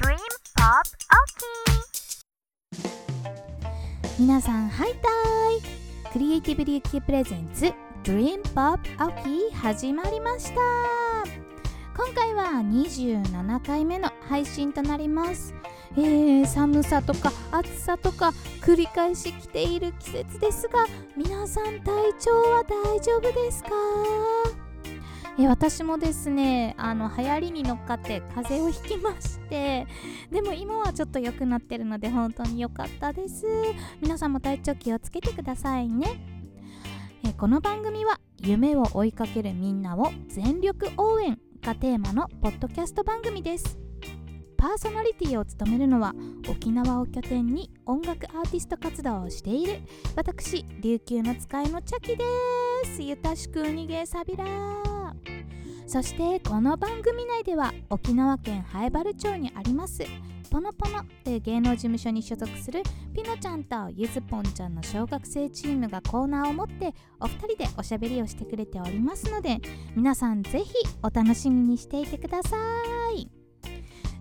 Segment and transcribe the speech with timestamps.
[0.00, 0.16] Dream
[0.56, 1.42] Pop OK
[4.18, 5.08] 皆さんハイタ
[6.08, 6.12] イ。
[6.12, 7.66] クリエイティブリューキープレゼンツ
[8.04, 10.60] Dream Pop OK 始まりました。
[11.96, 15.54] 今回は27回目の配信となります。
[15.96, 18.32] えー、寒さとか暑さとか
[18.62, 20.86] 繰り返し来ている季節ですが
[21.16, 23.70] 皆さん体調は大丈夫ですか？
[25.38, 29.86] え私もですねあの流行りに乗っかって風邪をひきまして
[30.30, 33.46] でも今はちょっと良くなってるので本当に良かったです。
[34.00, 36.06] 皆さんも体調気をつけてくださいね。
[37.24, 43.78] えこの番組は夢を追いかけるみんなを全力応援がテーマのポッドキャスト番組です。
[44.58, 46.14] パーソナリティを務めるのは
[46.48, 49.80] 沖縄を拠点に音楽アーティスト活動をしている
[50.14, 52.24] 私琉球の使いのチャキで
[52.84, 53.02] す。
[53.02, 54.44] ゆたしく逃げさびら
[55.86, 60.04] そしてこの番組内では沖縄県南原町にあります
[60.50, 62.82] ポノポノという芸能事務所に所属する
[63.14, 69.58] ピノちゃんとゆずぽんちゃんの小学生チームがコーナーを持ってお二人でおしゃべりをしてくれておりますので
[69.96, 70.72] 皆さんぜひ
[71.02, 72.56] お楽しみにしていてくださ
[73.16, 73.30] い。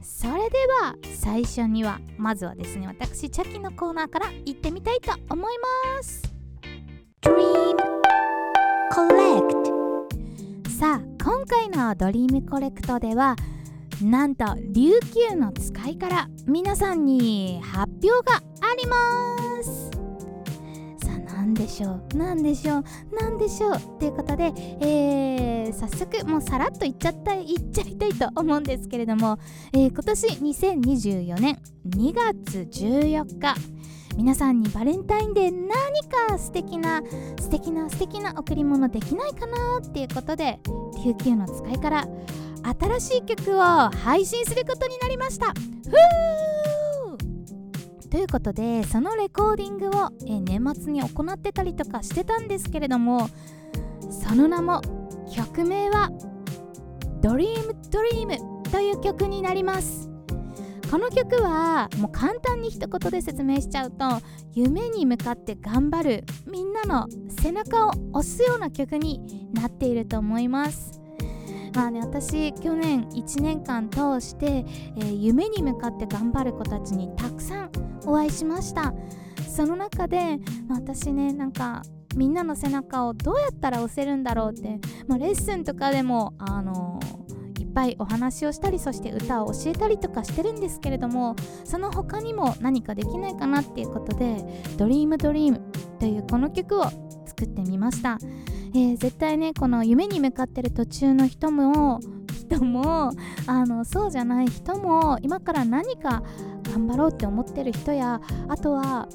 [0.02, 5.54] それでは最初にはまずはですね私チャキのコーナーから行ってみたいと思い
[5.98, 6.32] ます。
[7.24, 7.76] Dream
[8.92, 9.61] Collect
[11.24, 13.36] 今回のドリームコレクトでは
[14.02, 19.92] なんと琉球の使いから皆さんに発表があります。
[21.06, 22.84] さあ何でしょう何でしょう
[23.22, 23.80] 何でしょう。
[24.00, 29.38] ということで、えー、早速もうさらっといっちゃったいっちゃいたいと思うんですけれども、
[29.74, 33.81] えー、今年2024年2月14日
[34.16, 35.68] 皆さんにバレンタインデー何
[36.30, 37.02] か素敵な
[37.40, 40.60] 素敵な素敵な贈り物できないかなっていうことで
[41.04, 42.08] 琉球の使いから
[42.80, 45.48] 新しい曲を配信することになりました。
[45.48, 45.56] ふー！
[48.10, 53.30] ということでそのレコーディングを、え年末に行ってたりとかしてたんですけれども
[54.10, 54.82] その名も
[55.34, 56.10] 曲名は
[57.22, 58.38] 「Dream Dream」
[58.70, 60.11] という曲になります。
[60.92, 64.22] この曲はもう簡単に一言で説明しちゃうと
[64.52, 69.22] 夢に向かって頑張るみんなの背中を押すような曲に
[69.54, 71.00] なっていると思います。
[71.74, 74.66] まあね私去年1年間通して、
[74.98, 77.72] えー、夢に向かって頑張る子たちにたくさん
[78.06, 78.94] お会いしました。
[79.48, 81.84] その中で、まあ、私ねなんか
[82.18, 84.78] みんなの背中をどうやったら押せるんだろうって、
[85.08, 87.21] まあ、レッスンとかでもあのー、
[87.74, 94.44] ぱいお話をしたりそして歌を教えたりとかしてるんですけれどもその他にも何かできないかなっていうことで
[94.78, 95.62] 「ドリームドリーム
[96.00, 96.84] というこの曲を
[97.26, 98.18] 作ってみました。
[98.74, 102.00] えー、絶対ねこの夢に向かってる途中の人も
[102.34, 103.12] 人も
[103.46, 106.24] あのそうじゃない人も今から何か
[106.64, 109.10] 頑張ろうって思ってる人やあとは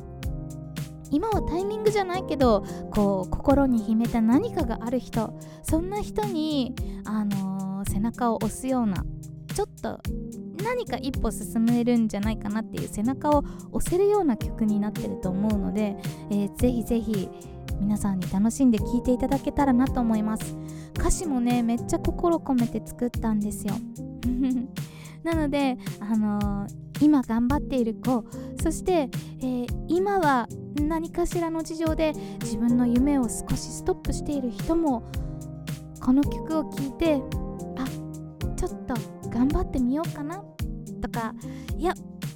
[1.11, 6.75] 今はタイミングじゃないけどこう心に秘めた何かがある人そんな人に、
[7.05, 7.56] あの、
[7.91, 9.05] 背中を押すような
[9.55, 10.01] ちょっと
[10.63, 15.97] 何か一歩進めるんじゃないかなっていう背中を押せるような曲になってると思うので、
[16.31, 17.29] えー、ぜひぜひ
[17.81, 20.57] 皆さんに楽しんで聴いていただけたらなと思います。
[20.99, 23.75] 歌詞もねめっちゃ心込めて作ったんですよ。
[25.25, 28.25] なのであのー、今頑張っている子
[28.63, 29.11] そして、
[29.41, 30.49] えー、今は
[30.81, 35.03] 何かしらの事情で自分の夢を少しストップしている人も
[36.01, 37.23] この曲を聴いて
[38.57, 38.95] ちょっと
[39.29, 40.43] 頑張ってみようかな
[41.01, 41.35] とか
[41.77, 41.95] いや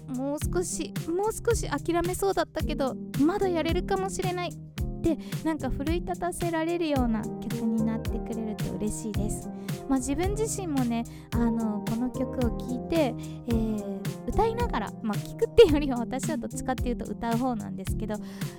[0.09, 2.95] もう少しもう少し諦めそうだったけど
[3.25, 4.53] まだやれるかもしれない
[5.03, 9.49] でなんか奮い立たせられるような曲になってくれると嬉しいです。
[9.89, 13.13] まあ、自分自身もねあのこの曲を聴いて、
[13.49, 18.15] えー、歌いながら、まあ、聴くっていうよりは私はどっちかっていうと歌う方なんですけど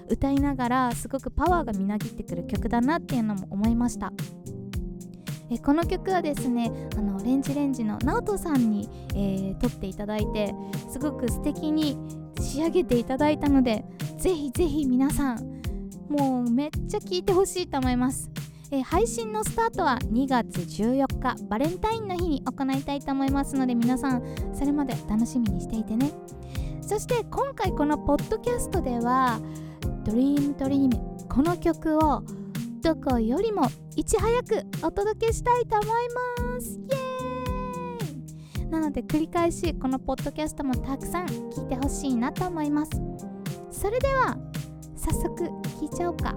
[0.10, 4.12] 歌いながらすごくパワーがみなぎってくる曲だなっていうのも思いました。
[5.52, 10.56] えこの曲はですねあのレンジレンジの直人さんに、えー、撮っていただいて
[10.90, 11.98] すごく素敵に
[12.40, 13.84] 仕上げていただいたので
[14.18, 15.62] ぜひぜひ皆さん
[16.10, 18.30] もうめっちゃ聞いてほしいと思います、
[18.72, 26.12] え、配信のスタートは2月14日バレンタインの日に行いたいと思いますので皆さんそれまで楽しみにしていてね。
[26.82, 29.40] そして今回このポッドキャストでは
[30.04, 30.90] 「Dream Dream」
[31.30, 32.22] この曲を
[32.82, 35.88] どこよりもいち早くお届けしたいと思い
[36.56, 36.80] ます。
[36.80, 38.68] イエーイ。
[38.68, 42.92] なので繰り返しこのポッドキャストもたくさん聞いてほしいなと思います。
[43.70, 44.38] それでは
[44.96, 45.44] 早速
[45.80, 46.34] 聞いちゃおうか。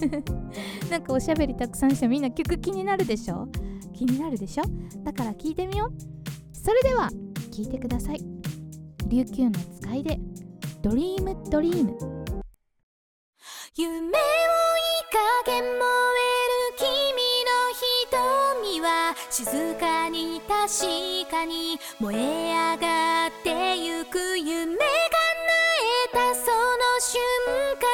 [0.90, 3.46] なんかおしゃべりたくさんしてみんな曲気になるでしょ？
[3.92, 4.64] 気になるでしょ？
[5.04, 6.56] だから聞いてみよう。
[6.56, 7.08] それでは
[7.52, 8.20] 聞いてください。
[9.06, 10.18] 琉球の使いで
[10.82, 11.96] ドリームドリーム。
[13.76, 14.18] 夢追いか
[15.46, 15.99] けも
[19.50, 22.18] 静かに確かに燃え
[22.54, 27.20] 上がってゆく夢叶えたその瞬
[27.74, 27.90] 間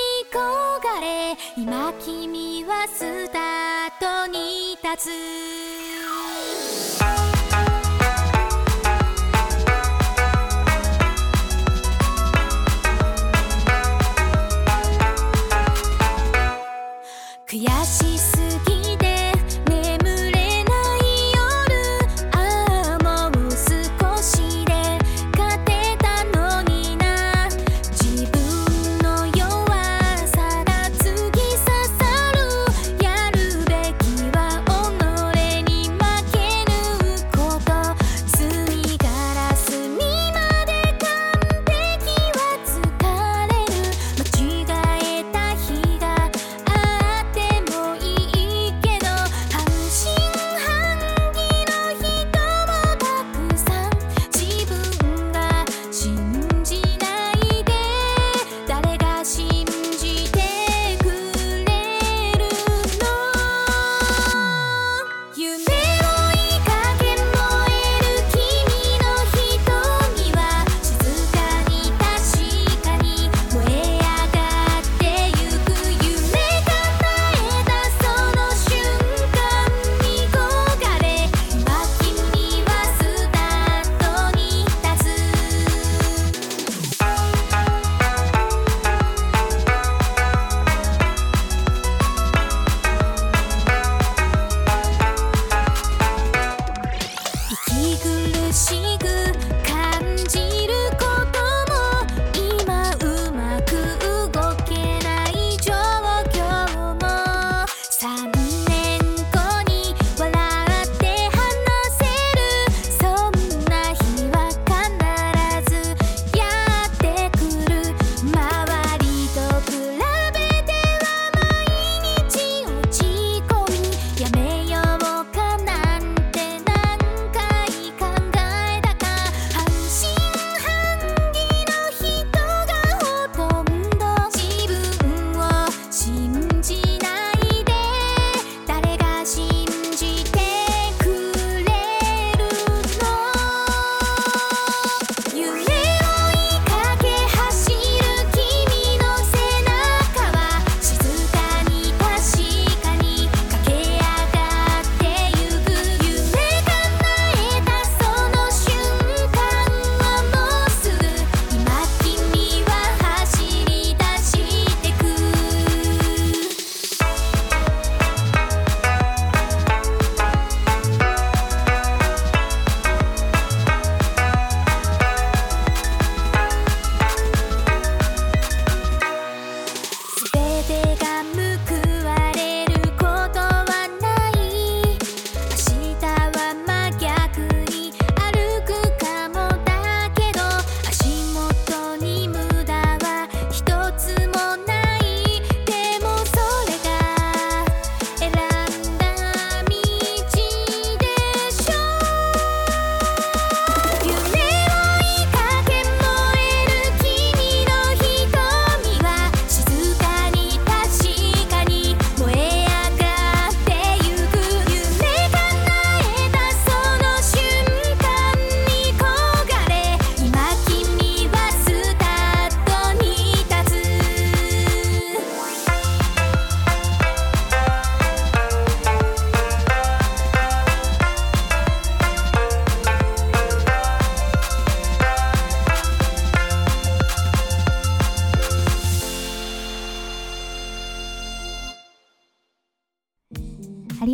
[0.00, 5.83] に焦がれ今君はスタートに立つ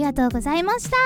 [0.00, 0.96] りがとうございました。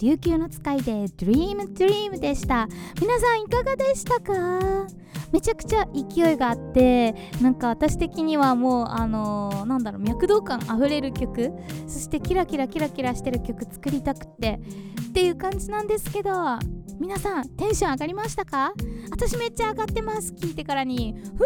[0.00, 2.68] 琉球の使いで Dream Dream でした。
[3.00, 4.86] 皆さんいかがでしたか？
[5.30, 11.52] めちゃくちゃ勢いがあってなんか私的にはもうあのー、なんだろう脈動感あふれる曲。
[11.86, 14.58] そしてキラキラキラキラしてる曲作りたくって。
[15.08, 16.30] っていう感じなんですけど
[16.98, 18.72] 皆さんテンション上がりましたか？
[19.10, 20.32] 私めっちゃ上がってます。
[20.32, 21.14] 聞いてからに。
[21.36, 21.42] ふ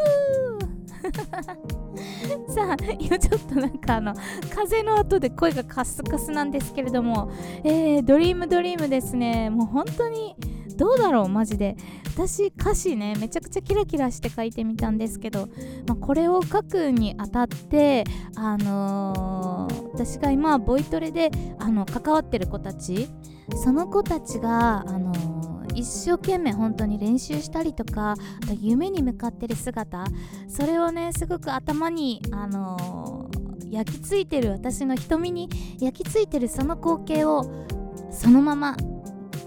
[0.57, 0.60] ー。
[2.49, 4.15] さあ今ちょっとなんかあの
[4.55, 7.31] 風の音で声がカスカスなんですけれども
[7.65, 9.51] えー、ドリームドリームですね。
[9.51, 10.37] もう本当に
[10.77, 11.77] どうだろうマジで。
[12.13, 15.49] 私歌詞ねめちゃくちゃキラキラして書いてみたんですけど、
[15.87, 18.05] まあ、これを書くにあたって
[18.35, 23.09] あのー、私が今ボイトレであの関わってる子たち
[23.55, 30.05] その子たちがあのー一生懸命本当に練習したりとかあと夢に向かってる姿
[30.49, 37.67] それをねすごく頭にあのー焼き付いてる私の瞳に焼き付いてるその光景を
[38.11, 38.77] そのまま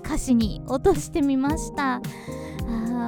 [0.05, 1.95] 歌詞に落としてみました。
[1.95, 2.01] あ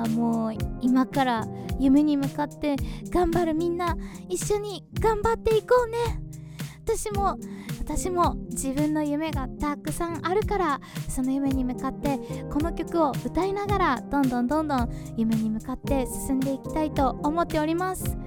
[0.05, 1.47] ーもう今から
[1.79, 2.75] 夢に向かって
[3.09, 3.95] 頑張るみんな
[4.27, 6.21] 一緒に頑張っていこうね。
[6.83, 7.37] 私も
[7.85, 12.17] 私も自分の夢がたくさんあるからその夢に向かって
[12.51, 18.17] この曲を歌いながらどんどんどんどん夢に向かって進んでいきたいと思っております。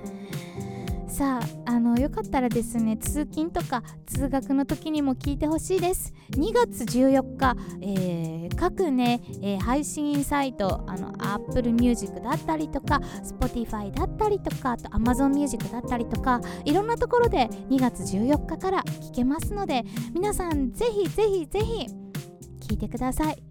[1.19, 6.15] さああのよかったらですね通勤とか通学の時にも聞いてほしいです。
[6.31, 19.83] 2月14日、えー各ね、えー配信サイトあの Apple Music だったりとか Spotify だったりとかあと Amazon Music だったりとかいろんなところで2月14日から聞けますので
[20.15, 21.95] 皆さんぜひぜひぜひ聴
[22.75, 23.43] いてください。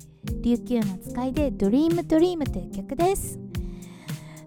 [0.42, 3.38] 琉球の使いで Dream Dream という曲です。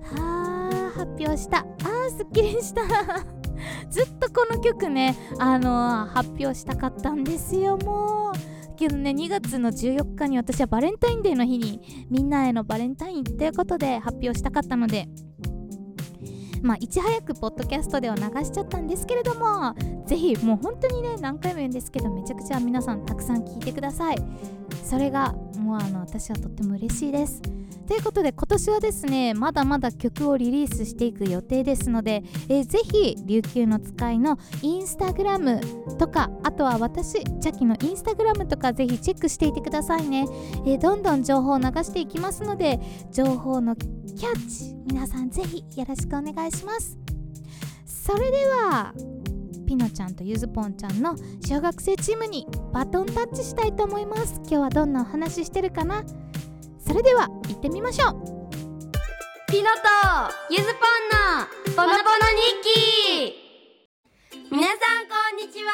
[0.04, 1.66] はあ発表した。
[2.08, 2.82] すっきりした。
[3.90, 8.76] ずっとこの曲ねあのー発表したかったんですよもう。
[8.76, 15.06] けどね2月の14日に私はバレンタインデーの日にみんなへのバレンタインということで発表したかったので
[16.62, 19.74] まあいち早くポッドキャストでは流しちゃったんですけれども
[20.06, 24.16] ぜひもう本当にね何回も言うんですけどめちゃくちゃ皆さんたくさん聞いてください。
[24.82, 27.42] それがもうあの私はとっても嬉しいです。
[27.90, 35.60] ということで今年はですねまだまだ曲をリリースしていく予定ですので、えーぜひ琉球の使いのインスタグラム
[35.98, 40.24] とかあとは私チャキのインスタグラムとかぜひチェックしていてくださいね、
[40.64, 42.78] えーどんどん情報を流していきますので
[43.10, 46.96] 情報のキャッチ皆さんぜひよろしくお願いします。
[47.84, 48.94] それでは
[49.66, 54.34] ピノちゃんとゆずぽんちゃんの小学生チームにバトンタッチしたいと思います。
[54.42, 56.04] 今日はどんなお話ししてるかな？
[56.90, 58.14] それでは行ってみましょう。
[59.46, 59.78] ピノと
[60.50, 61.06] ゆずぽん
[61.70, 62.58] のポノポノ日
[63.22, 63.38] 記。
[64.50, 65.70] 皆さんこんにちは。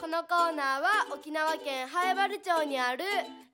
[0.00, 3.04] このコーナーは沖縄県南原町にある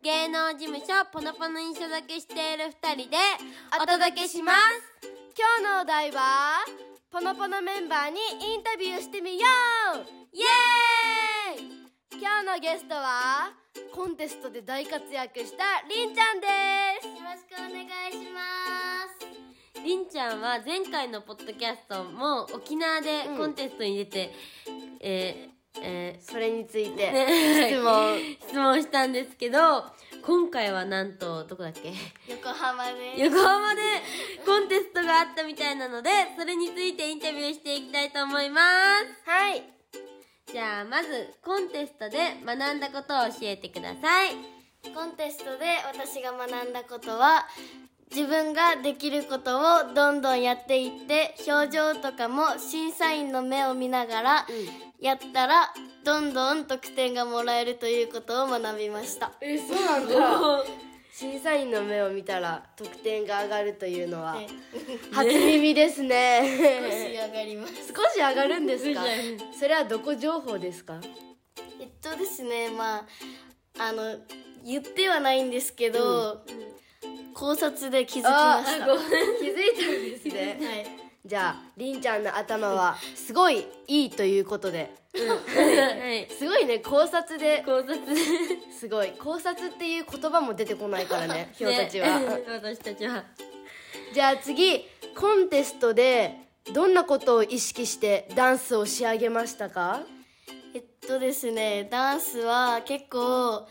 [0.04, 3.16] 芸能事務所ポノポノに所属している二人で
[3.74, 4.58] お届けします。
[5.02, 6.64] 今日のお題は
[7.10, 8.20] ポノポノメンバーに
[8.54, 9.48] インタビューしてみよ
[9.96, 9.98] う。
[10.32, 11.79] イエーイ
[12.12, 13.52] 今日のゲストは
[13.94, 16.46] コンテストで大活躍したりんちゃんで
[17.00, 17.06] す。
[17.06, 18.40] よろしくお願いしま
[19.74, 19.80] す。
[19.82, 24.32] りんちゃんは前回のポッドキャストも沖縄でコンテストに出て、
[25.00, 25.50] えー
[25.82, 27.12] えそれについて
[27.70, 28.18] 質問。
[28.48, 29.84] 質問したんですけど
[30.20, 31.92] 今回はなんとどこだっけ？
[32.28, 33.80] 横浜で横浜で
[34.44, 38.60] コンテストがあったみたいなのでそれについてインタビューしていきたいと思いま
[38.98, 39.30] す。
[39.30, 39.62] はい
[40.52, 44.30] じゃあまずコンテストで学んだことを教えてください。
[44.94, 47.46] コンテストで私が学んだことは
[48.10, 54.46] 自分ができることをどんどんやっていって表情とかも審査員の目を見ながら
[55.00, 55.72] やったら
[56.04, 59.30] どんどん得点がもらえるということを学びました。
[59.40, 60.64] えそうなんだ
[61.20, 64.40] 審査員の目を見たら得点が上がるというのは
[65.12, 66.40] 初耳ですね。
[67.28, 67.74] 上がります。
[67.88, 69.02] 少し上がるんですか？
[69.52, 70.98] それはどこ情報ですか？
[71.78, 73.04] えっとですねまあ
[73.78, 74.16] あの
[74.64, 76.40] 言ってはないんですけど、
[77.34, 78.86] 考察で気づきました。
[78.86, 80.56] 気づいたんですね。
[80.66, 80.86] はい。
[81.26, 86.32] じゃありんちゃんの頭はすごいいいということではい。
[86.32, 87.62] すごいね考察で。
[87.64, 87.98] 考察。
[88.78, 89.10] すごい。
[89.12, 93.24] 考察っていう言葉も出てこないからね ひょうたちは、ね 私たちは。
[94.12, 94.84] じゃあ次
[95.16, 96.36] コンテストで
[96.72, 100.02] どんなことを意識してダンスを仕上げましたか？
[100.74, 103.66] えっとですねダンスは結構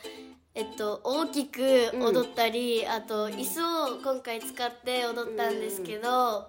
[0.55, 3.62] えっと大きく踊ったり、あと椅子
[3.96, 6.48] を今回使って踊ったんですけど、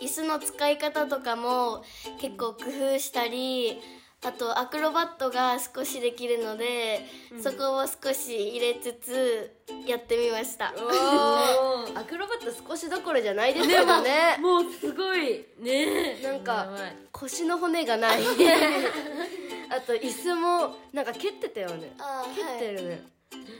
[0.00, 1.82] 椅子の使い方とかも
[2.20, 3.80] 結構工夫したり
[4.24, 7.00] あとアクロバットが少しできるので、
[7.42, 9.50] そこを少し入れつつ
[9.84, 10.68] やってみました。
[11.94, 14.36] アクロバット少しどころじゃないですけどね。
[14.38, 15.44] もうすごい。
[15.58, 16.68] ねなんか
[17.10, 18.22] 腰の骨がない。
[19.70, 21.92] あと椅子もなんか蹴ってたよね。
[22.36, 23.02] 蹴ってはいるね、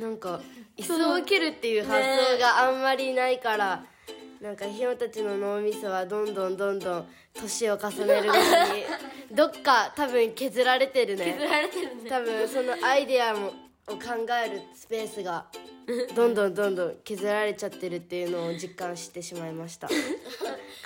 [0.00, 0.40] なんか
[0.76, 3.84] 椅子を蹴るっていう発想があんまりないから、
[4.40, 8.84] なんかひよたちの脳みそはどんどんどんどん年を重ねるごとに
[9.32, 11.36] どっか多分削られてるね。
[11.38, 12.10] 削られてるね。
[12.10, 13.52] 多分そのアイデアも
[13.88, 14.00] を考
[14.46, 15.46] えるスペースが
[16.14, 19.88] どんどんどんどん削られちゃってるっていうのを実感してしまいました。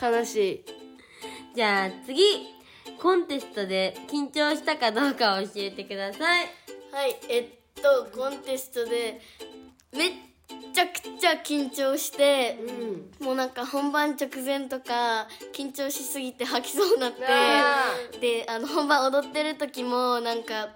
[0.01, 0.65] 悲しい。
[1.55, 2.23] じゃあ次
[2.99, 6.47] コンテストで緊張したかどうかを教えてください。
[6.93, 7.49] はいえっ
[7.83, 9.21] とコンテストで
[9.93, 10.13] めっ
[10.73, 12.59] ちゃくちゃ緊張して、
[13.21, 20.69] もうなんか本番直前とか緊張しすぎて吐きそうになってあであの本番踊ってる時もなんか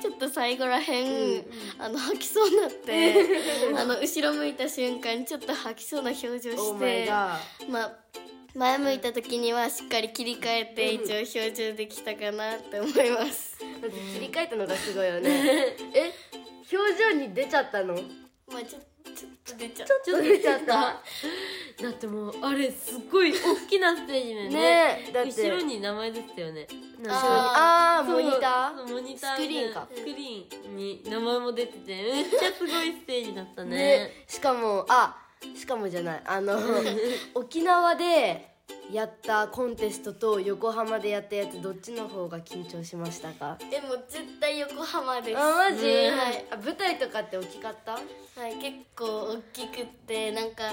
[0.00, 1.44] ちょっと最後らへん、
[1.78, 3.14] あの吐きそうになって
[3.78, 7.92] あの後ろ向いた瞬間ちょっと吐きそうな表情してガまあ
[8.54, 13.56] 前向いた時にはしっかり切り替えて一応表情できたかなって思います。
[13.58, 15.74] 切り替えたのがすごいよね。
[15.94, 16.12] え
[16.70, 17.94] 表情に出ちゃったの？
[18.48, 18.91] まあちょっと
[19.56, 19.88] 出ちゃう。
[20.04, 21.02] ちょっと出ちゃった。
[21.82, 25.30] だってもうあれすっごい大きなステージだって。
[25.30, 26.66] 後ろに名前出てたよね。
[27.00, 29.88] なんかああモニタそうモニタースクリーンか。
[29.92, 33.76] スクリーンに名前も出ててめっちゃすごいステージだったーね。
[33.76, 35.16] ねしかもあ
[35.56, 36.22] しかもじゃない。
[36.24, 36.58] あの
[37.34, 38.51] 沖縄で
[38.92, 43.56] やったコンテストと横浜でやったやつどっちの方が緊張しましたか？
[43.70, 45.38] でも絶対横浜です。
[45.38, 46.44] あマジ、はい。
[46.50, 47.92] あ舞台とかって大きかった？
[47.92, 47.98] は
[48.48, 50.64] い結構大きくってなんか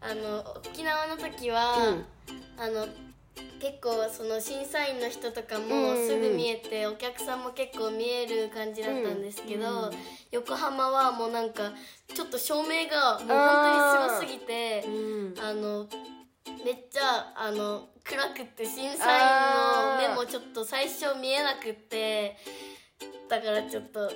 [0.00, 1.96] あの沖縄の時は、
[2.56, 2.86] あの
[3.60, 9.90] 結構その審査員の人とかもうんすぐ見えて、お客さんも結構見える感じだったんですけど、
[10.30, 11.72] 横浜はもうなんか
[12.14, 15.34] ちょっと照明がもう本当にすごすぎてうん。
[15.40, 15.86] あの
[16.64, 22.36] めっちゃあの暗くって審査員の目もちょっと最初見えなくって
[23.28, 24.08] だからちょっとな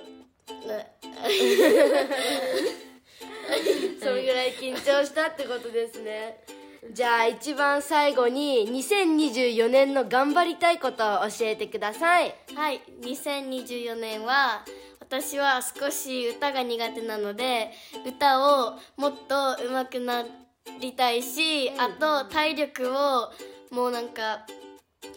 [4.00, 6.42] それぐらい緊張したってことですね。
[6.90, 12.34] じゃあ一番最後に2024年の頑張りたいことを教えてください。
[12.54, 14.64] はい2024年は
[14.98, 17.70] 私は少し歌が苦手なので
[18.04, 20.41] 歌をもっと上手くなって
[20.80, 23.30] りたいし、あと体力を
[23.70, 24.46] もうなんか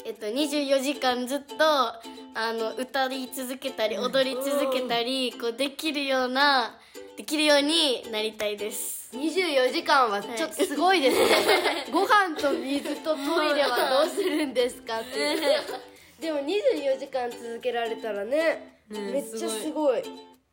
[0.03, 6.77] えっと、24時間ずっとあの歌い続けたり踊り続けたりこうできるような
[7.17, 9.09] できるようになりたいです。
[9.15, 15.35] 24時間はちょっとすごいですね、 ご飯と水とトイレはどうするんですかって。
[16.21, 20.03] でも24時間続けられたらねねめっちゃすごい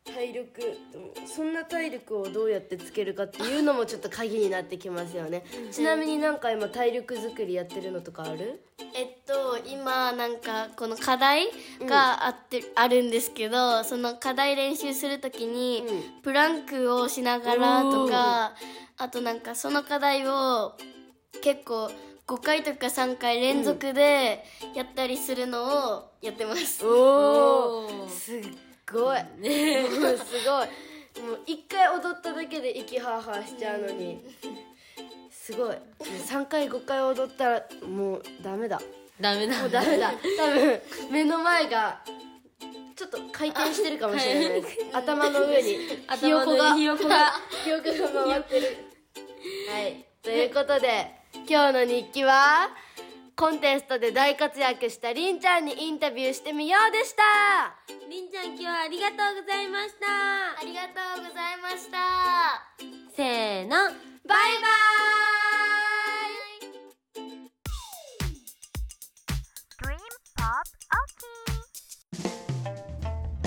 [0.05, 0.61] 体力
[1.25, 5.43] そんな体力をどうやってつけるかっていうのもちょっと鍵になってきますよね。
[5.71, 8.61] ちなみになんか今体力作りやってるのとかある？
[8.93, 11.47] えっと今なんかこの課題
[11.87, 15.83] があって、あるんですけどその課題練習するときに、
[16.19, 18.53] うプランクをしながらとか
[18.97, 20.73] あとなんかその課題を
[21.41, 21.89] 結構
[22.27, 24.43] 5回とか3回連続で
[24.75, 25.63] やったりするの
[25.95, 28.09] をやってます、おおー。
[28.09, 28.41] すっ
[28.91, 29.17] ごい。
[29.17, 30.67] もうすごい。
[31.25, 34.23] もう一回踊っただけで息ハーハーしちゃうのに。
[35.31, 35.77] すごい。
[35.99, 38.81] 3回5回踊ったらもうダメだ。
[39.19, 39.59] ダメだ。
[39.59, 40.11] もうダメだ。
[40.37, 42.01] 多分目の前が
[42.95, 44.61] ちょっと回転してるかもしれない。
[44.61, 45.77] です頭の上に。
[46.19, 46.69] ひよこが。
[46.69, 47.33] 頭の上にひよこが。
[47.63, 48.77] ひよこが回ってる。
[49.69, 50.05] はい。
[50.21, 51.11] ということで
[51.49, 52.69] 今日の日記は
[53.35, 57.23] コンテストで大活躍したりんちゃんにインタビューしてみようでした。
[58.07, 60.05] りんちゃん今日はありがとうございました。
[60.61, 60.89] ありがと
[61.21, 61.97] うございました。
[63.15, 63.97] せーのバイ
[64.61, 64.67] バ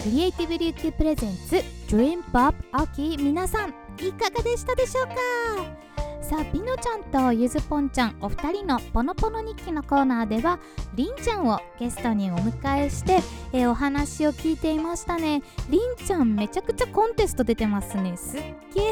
[0.03, 1.57] クリエイティブリューティプレゼンツ
[1.95, 5.86] Dream Pop 秋皆さんいかがでしたでしょうか？
[6.29, 10.59] さあピノちゃんとゆずぽんちゃんお二人のポノポノ日記のコーナーでは
[10.97, 13.21] りんちゃんをゲストにお迎えして、
[13.53, 15.43] えお話を聞いていましたね。
[15.71, 18.17] りんちゃんめちゃくちゃコンテスト出てますね。
[18.17, 18.41] すっ
[18.75, 18.83] げ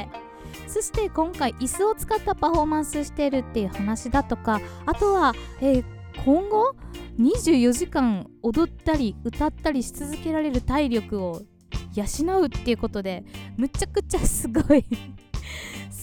[0.00, 0.08] え
[0.66, 5.84] そして今回椅子を使ったパフォーマンスしてるっていう話だとかあとは、えー
[6.24, 6.74] 今後
[7.18, 11.40] 24時間踊ったり歌ったりし続けられる体力を
[11.94, 13.24] 養うっていうことで
[13.56, 14.84] むちゃくちゃすごい。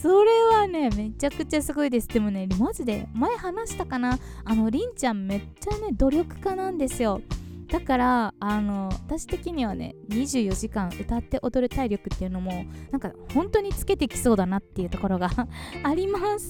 [0.01, 2.07] それはねめちゃくちゃすごいです。
[2.07, 4.17] でもねマジで前話したかな？
[4.45, 7.21] あのりんちゃんめっちゃね努力家なんですよ。
[7.67, 15.29] だからあの私的にはね24時間歌って踊る体力っていうのもなんか本当につけてきそうだなっていうところが
[15.83, 16.49] あります。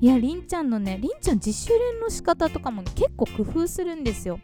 [0.00, 4.40] いやりんちゃんのねりんちゃん自主練の仕方とかも、ね、結構工夫するんですよ。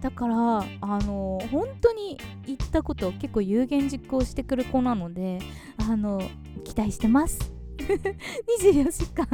[0.00, 5.40] だからあの本当に言ったことを結構有言実行してくる子なので
[5.76, 6.22] あの
[6.64, 7.57] 期待してます。
[7.78, 9.26] 24時間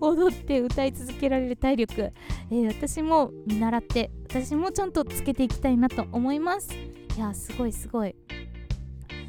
[0.00, 2.12] 踊って歌い続けられる体力、
[2.50, 6.70] えー私も見習って私もちゃんとつけていきたいなと思います。
[7.16, 8.14] いやすごいすごい。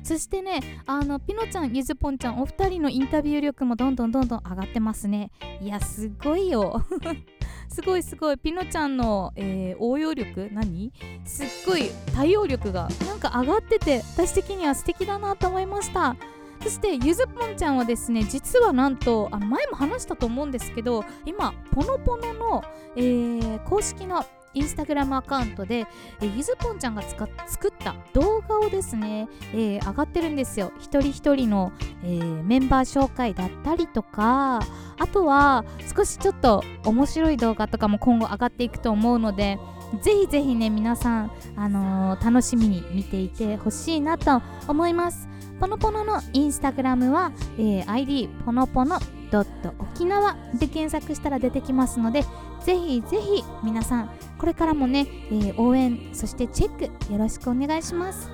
[0.04, 5.32] そしてねあのピノちゃんゆずぽんちゃんお二人のインタビュー力もどんどんどんどん上がってますね。
[5.62, 6.84] いやすごいよ。
[7.70, 8.38] すごいすごい。
[8.38, 10.92] ピノちゃんの、えー応用力何？
[11.24, 16.16] すっごい対応力がなんか上がってて私的には素敵だなと思いました。
[16.62, 22.64] そしてゆずぽんちゃんはですね実はなんとあ前も話したと思うんですけど今ポノポノの、
[22.96, 25.86] えー公式のインスタグラムアカウントで、
[26.22, 27.28] えーゆずぽんちゃんが作
[27.68, 30.72] った動画をですね、えー上がってるんですよ。
[30.80, 31.72] 一人一人の、
[32.04, 34.60] えーメンバー紹介だったりとか
[34.98, 39.60] あとは少しちょっと面白い動画とかも今後上がっていくと思うので
[40.02, 45.28] ぜひぜひね皆さん、あのー楽しみに見ていてほしいなと思います。
[45.60, 49.00] ポノポノのインスタグラムは、えー ID ポノポノ
[49.32, 52.24] ドット沖縄で検索したら出てきますので
[52.64, 58.30] ぜひぜひ皆さんこれからもね、えー応援そしてチェックよろしくお願いします。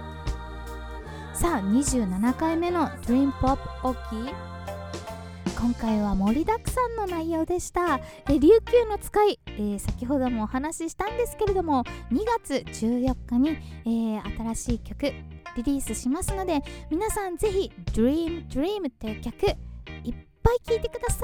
[1.34, 4.00] さあ27回目の Dream Pop オキ
[5.66, 13.50] 今回は盛りだくさんの内容でした、琉球の使い、えー先ほどもお話ししたんですけれども2月14日に、
[13.84, 15.12] えー新しい曲
[15.58, 19.56] リリースしますので皆さんぜひ Dream Dream っていう曲いっ
[20.44, 21.24] ぱい聴いてくださ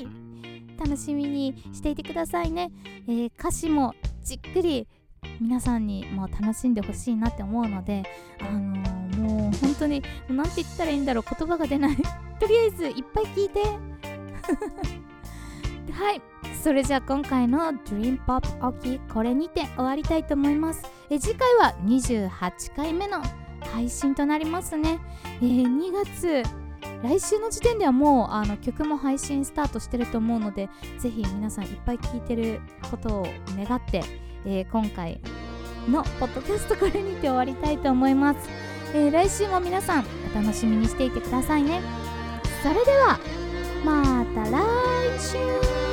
[0.00, 0.78] い。
[0.78, 2.70] 楽しみにしていてくださいね、
[3.08, 4.86] えー歌詞もじっくり
[5.40, 8.04] 皆さんにも楽しんでほしいなって思うので
[8.38, 11.96] あのーもう本当になんて言ったらいいんだろう言葉が出ない。
[12.42, 13.60] とりあえずいっぱい聞いて。
[15.92, 16.20] はい。
[16.60, 20.82] それじゃあ今回の Dream Pop オキこれにて終わりたいと思います。
[21.08, 23.22] え次回は28回目の
[23.72, 24.98] 配信となりますね、
[25.40, 26.42] えー2月。
[27.04, 33.26] 来週の時点ではもうあの曲も配信スタートしてると思うのでぜひ皆さんいっぱい聴いてることを
[33.56, 34.02] 願って、
[34.44, 35.20] えー今回
[35.88, 38.48] のポッドキャストこれにて終わりたいと思います、
[38.94, 42.01] えー来週も皆さんお楽しみにしていてくださいね。
[42.62, 43.18] それでは
[43.84, 45.91] また来週。